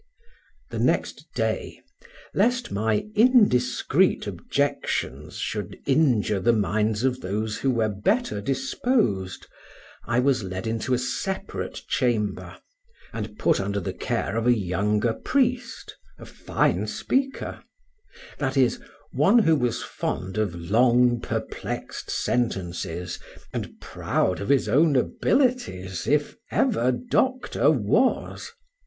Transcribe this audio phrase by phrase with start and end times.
[0.71, 1.79] The next day,
[2.33, 9.45] lest my indiscreet objections should injure the minds of those who were better disposed,
[10.07, 12.57] I was led into a separate chamber
[13.13, 17.61] and put under the care of a younger priest, a fine speaker;
[18.39, 18.79] that is,
[19.11, 23.19] one who was fond of long perplexed sentences,
[23.53, 28.49] and proud of his own abilities, if ever doctor was.